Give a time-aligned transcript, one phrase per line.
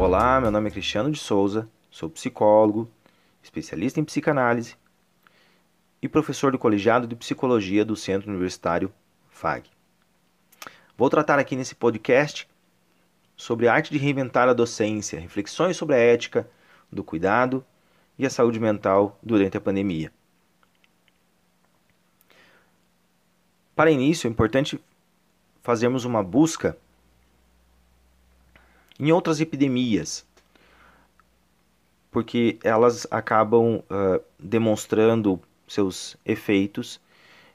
[0.00, 2.90] Olá, meu nome é Cristiano de Souza, sou psicólogo,
[3.42, 4.74] especialista em psicanálise
[6.00, 8.90] e professor do colegiado de psicologia do Centro Universitário
[9.28, 9.68] FAG.
[10.96, 12.48] Vou tratar aqui nesse podcast
[13.36, 16.48] sobre a arte de reinventar a docência, reflexões sobre a ética
[16.90, 17.62] do cuidado
[18.18, 20.10] e a saúde mental durante a pandemia.
[23.76, 24.82] Para início, é importante
[25.62, 26.74] fazermos uma busca
[29.00, 30.26] em outras epidemias,
[32.10, 37.00] porque elas acabam uh, demonstrando seus efeitos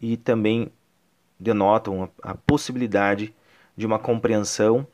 [0.00, 0.72] e também
[1.38, 3.34] denotam a, a possibilidade
[3.76, 4.86] de uma compreensão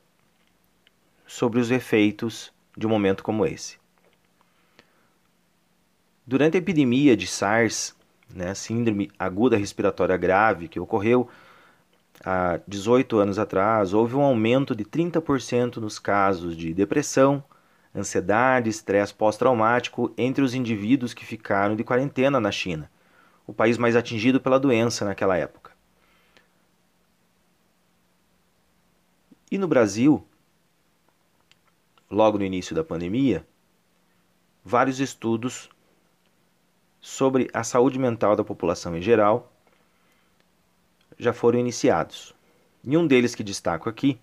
[1.25, 3.79] sobre os efeitos de um momento como esse.
[6.27, 7.95] Durante a epidemia de SARS,
[8.29, 11.29] né, síndrome aguda respiratória grave, que ocorreu
[12.25, 17.43] há 18 anos atrás, houve um aumento de 30% nos casos de depressão,
[17.95, 22.91] ansiedade, estresse pós-traumático entre os indivíduos que ficaram de quarentena na China,
[23.47, 25.73] o país mais atingido pela doença naquela época.
[29.51, 30.27] E no Brasil,
[32.11, 33.47] logo no início da pandemia,
[34.65, 35.69] vários estudos
[37.01, 39.52] sobre a saúde mental da população em geral
[41.23, 42.35] já foram iniciados.
[42.83, 44.19] E um deles que destaco aqui,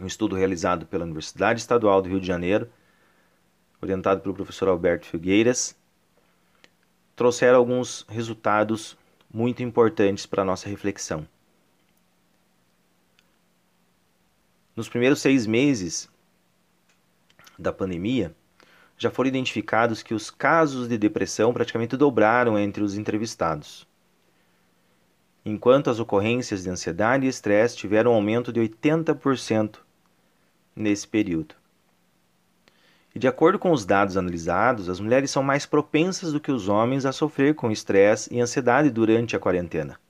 [0.00, 2.68] um estudo realizado pela Universidade Estadual do Rio de Janeiro,
[3.80, 5.76] orientado pelo professor Alberto Figueiras,
[7.14, 8.98] trouxeram alguns resultados
[9.32, 11.28] muito importantes para a nossa reflexão.
[14.74, 16.10] Nos primeiros seis meses
[17.56, 18.34] da pandemia,
[18.98, 23.86] já foram identificados que os casos de depressão praticamente dobraram entre os entrevistados
[25.44, 29.78] enquanto as ocorrências de ansiedade e estresse tiveram um aumento de 80%
[30.74, 31.54] nesse período.
[33.14, 36.68] E de acordo com os dados analisados, as mulheres são mais propensas do que os
[36.68, 40.00] homens a sofrer com estresse e ansiedade durante a quarentena.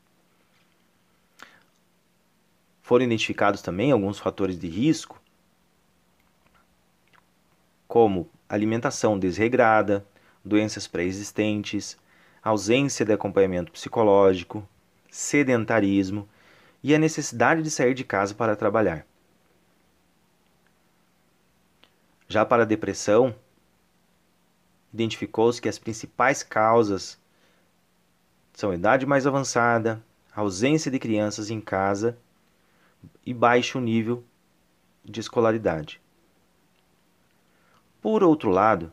[2.80, 5.20] Foram identificados também alguns fatores de risco,
[7.88, 10.04] como alimentação desregrada,
[10.44, 11.96] doenças pré-existentes,
[12.42, 14.66] ausência de acompanhamento psicológico,
[15.12, 16.26] sedentarismo
[16.82, 19.06] e a necessidade de sair de casa para trabalhar.
[22.26, 23.34] Já para a depressão,
[24.92, 27.20] identificou-se que as principais causas
[28.54, 30.02] são idade mais avançada,
[30.34, 32.16] ausência de crianças em casa
[33.24, 34.24] e baixo nível
[35.04, 36.00] de escolaridade.
[38.00, 38.90] Por outro lado,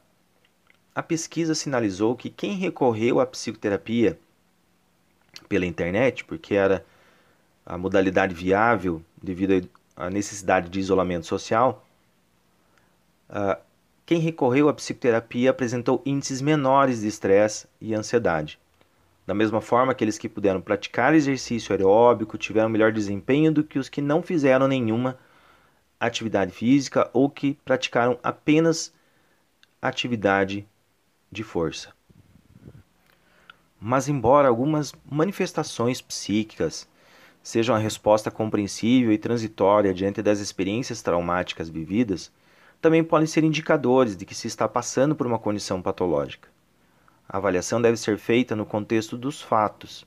[0.94, 4.19] a pesquisa sinalizou que quem recorreu à psicoterapia
[5.48, 6.86] pela internet, porque era
[7.66, 11.86] a modalidade viável devido à necessidade de isolamento social,
[13.30, 13.60] uh,
[14.06, 18.60] quem recorreu à psicoterapia apresentou índices menores de estresse e ansiedade.
[19.28, 23.88] Da mesma forma, aqueles que puderam praticar exercício aeróbico tiveram melhor desempenho do que os
[23.88, 25.20] que não fizeram nenhuma
[26.00, 28.92] atividade física ou que praticaram apenas
[29.80, 30.68] atividade
[31.32, 31.94] de força.
[33.82, 36.88] Mas, embora algumas manifestações psíquicas
[37.42, 42.32] sejam a resposta compreensível e transitória diante das experiências traumáticas vividas,
[42.82, 46.50] também podem ser indicadores de que se está passando por uma condição patológica.
[47.28, 50.06] A avaliação deve ser feita no contexto dos fatos,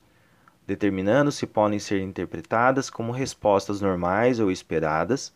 [0.67, 5.33] determinando se podem ser interpretadas como respostas normais ou esperadas,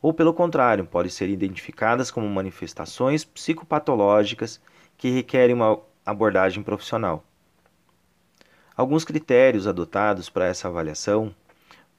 [0.00, 4.60] ou, pelo contrário, podem ser identificadas como manifestações psicopatológicas
[4.98, 7.24] que requerem uma abordagem profissional.
[8.74, 11.34] Alguns critérios adotados para essa avaliação,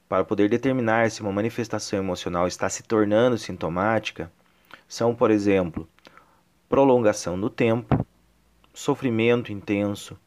[0.08, 4.30] para poder determinar se uma manifestação emocional está se tornando sintomática,
[4.88, 5.88] são, por exemplo,
[6.68, 8.04] prolongação do tempo,
[8.72, 10.18] sofrimento intenso,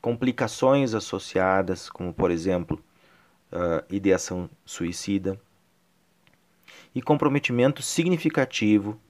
[0.00, 2.82] complicações associadas, como, por exemplo,
[3.52, 5.40] uh, ideação suicida,
[6.92, 9.00] e comprometimento significativo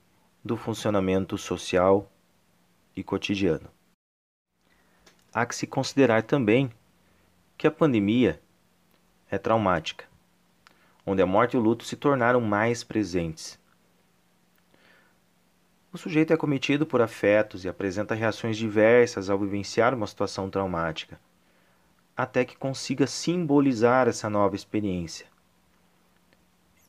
[0.44, 2.12] do funcionamento social
[2.94, 3.70] e cotidiano
[5.32, 6.70] há que se considerar também
[7.56, 8.40] que a pandemia
[9.30, 10.04] é traumática,
[11.06, 13.58] onde a morte e o luto se tornaram mais presentes.
[15.92, 21.20] O sujeito é cometido por afetos e apresenta reações diversas ao vivenciar uma situação traumática,
[22.16, 25.26] até que consiga simbolizar essa nova experiência.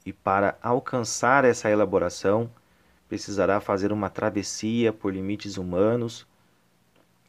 [0.05, 2.49] E para alcançar essa elaboração,
[3.07, 6.25] precisará fazer uma travessia por limites humanos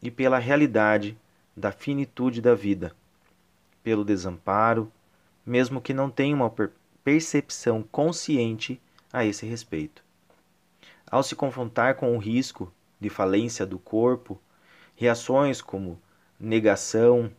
[0.04, 1.18] e pela realidade
[1.56, 2.94] da finitude da vida,
[3.82, 4.92] pelo desamparo,
[5.46, 6.52] mesmo que não tenha uma
[7.02, 8.78] percepção consciente
[9.10, 10.04] a esse respeito.
[11.10, 14.38] ao se confrontar com o risco de falência do corpo,
[14.96, 15.98] reações como
[16.38, 17.30] negação,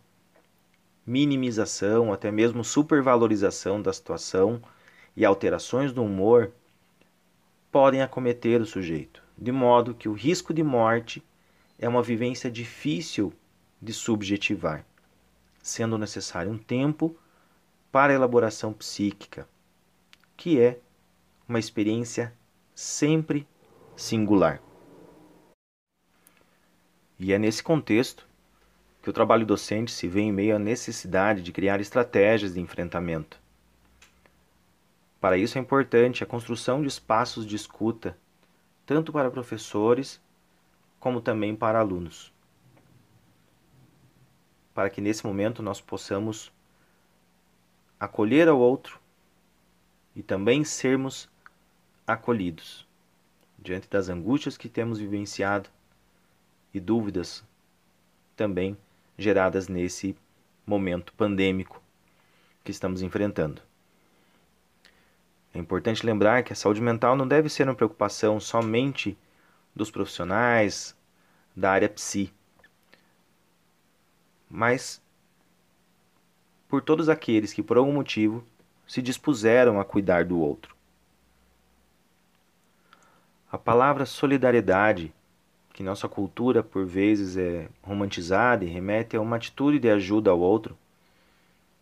[1.06, 4.62] minimização, até mesmo supervalorização da situação
[5.16, 6.52] e alterações do humor
[7.72, 11.22] podem acometer o sujeito, de modo que o risco de morte
[11.78, 13.34] é uma vivência difícil
[13.82, 14.86] de subjetivar,
[15.62, 17.18] sendo necessário um tempo
[17.92, 19.48] para a elaboração psíquica,
[20.36, 20.80] que é
[21.48, 22.34] uma experiência
[22.74, 23.48] sempre
[23.96, 24.62] singular.
[27.18, 28.28] E é nesse contexto
[29.02, 33.40] que o trabalho docente se vê em meio à necessidade de criar estratégias de enfrentamento.
[35.22, 38.18] Para isso é importante a construção de espaços de escuta,
[38.86, 40.22] tanto para professores
[41.06, 42.34] como também para alunos.
[44.74, 46.52] Para que nesse momento nós possamos
[48.00, 49.00] acolher ao outro
[50.16, 51.30] e também sermos
[52.08, 52.88] acolhidos
[53.60, 55.70] diante das angústias que temos vivenciado
[56.74, 57.44] e dúvidas
[58.36, 58.76] também
[59.16, 60.18] geradas nesse
[60.66, 61.80] momento pandêmico
[62.64, 63.62] que estamos enfrentando.
[65.54, 69.16] É importante lembrar que a saúde mental não deve ser uma preocupação somente
[69.76, 70.95] dos profissionais
[71.56, 72.34] da área psi,
[74.50, 75.02] mas
[76.68, 78.44] por todos aqueles que por algum motivo
[78.88, 80.76] se dispuseram a cuidar do outro.
[83.52, 85.14] A palavra solidariedade
[85.76, 90.40] que nossa cultura por vezes é romantizada e remete a uma atitude de ajuda ao
[90.40, 90.78] outro,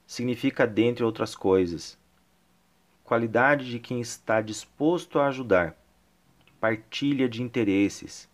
[0.08, 1.96] significa, dentre outras coisas,
[3.04, 5.78] qualidade de quem está disposto a ajudar,
[6.60, 8.28] partilha de interesses,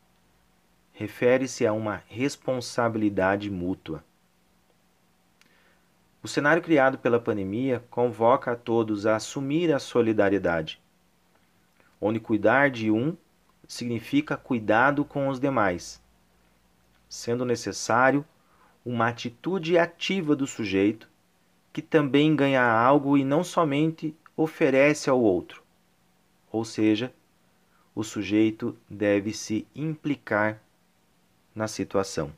[1.00, 4.04] refere-se a uma responsabilidade mútua.
[6.22, 10.78] O cenário criado pela pandemia convoca a todos a assumir a solidariedade,
[12.02, 13.16] onde cuidar de um
[13.66, 16.04] significa cuidado com os demais,
[17.08, 18.26] sendo necessário
[18.86, 21.10] uma atitude ativa do sujeito
[21.72, 25.64] que também ganha algo e não somente oferece ao outro.
[26.52, 27.14] Ou seja,
[27.96, 30.62] o sujeito deve se implicar
[31.60, 32.32] na situação.